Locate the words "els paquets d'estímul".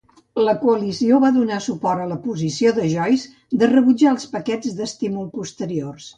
4.15-5.31